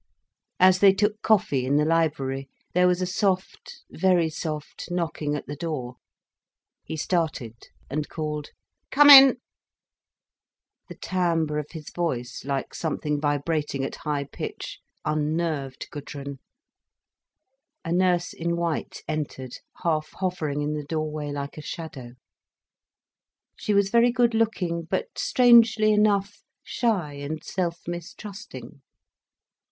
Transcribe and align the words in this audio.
As 0.59 0.79
they 0.79 0.93
took 0.93 1.21
coffee 1.21 1.63
in 1.63 1.75
the 1.77 1.85
library, 1.85 2.49
there 2.73 2.87
was 2.87 3.03
a 3.03 3.05
soft, 3.05 3.83
very 3.91 4.31
soft 4.31 4.87
knocking 4.89 5.35
at 5.35 5.45
the 5.45 5.55
door. 5.55 5.97
He 6.83 6.97
started, 6.97 7.67
and 7.87 8.09
called 8.09 8.49
"Come 8.89 9.11
in." 9.11 9.37
The 10.89 10.95
timbre 10.95 11.59
of 11.59 11.67
his 11.69 11.91
voice, 11.91 12.43
like 12.43 12.73
something 12.73 13.21
vibrating 13.21 13.83
at 13.83 13.97
high 13.97 14.23
pitch, 14.23 14.79
unnerved 15.05 15.87
Gudrun. 15.91 16.39
A 17.85 17.91
nurse 17.91 18.33
in 18.33 18.55
white 18.55 19.03
entered, 19.07 19.53
half 19.83 20.13
hovering 20.13 20.63
in 20.63 20.73
the 20.73 20.83
doorway 20.83 21.29
like 21.31 21.59
a 21.59 21.61
shadow. 21.61 22.13
She 23.55 23.75
was 23.75 23.91
very 23.91 24.11
good 24.11 24.33
looking, 24.33 24.81
but 24.81 25.15
strangely 25.19 25.91
enough, 25.93 26.41
shy 26.63 27.13
and 27.13 27.43
self 27.43 27.87
mistrusting. 27.87 28.81